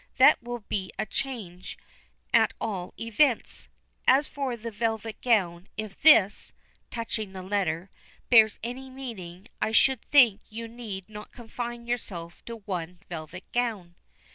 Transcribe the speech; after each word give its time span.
That 0.17 0.41
will 0.41 0.61
be 0.61 0.91
a 0.97 1.05
change, 1.05 1.77
at 2.33 2.53
all 2.59 2.95
events. 2.99 3.67
As 4.07 4.27
for 4.27 4.57
the 4.57 4.71
velvet 4.71 5.21
gown, 5.21 5.67
if 5.77 6.01
this," 6.01 6.53
touching 6.89 7.33
the 7.33 7.43
letter, 7.43 7.91
"bears 8.31 8.57
any 8.63 8.89
meaning, 8.89 9.47
I 9.61 9.71
should 9.71 10.01
think 10.05 10.41
you 10.49 10.67
need 10.67 11.07
not 11.07 11.31
confine 11.31 11.85
yourself 11.85 12.43
to 12.45 12.55
one 12.65 13.01
velvet 13.09 13.43
gown." 13.53 13.93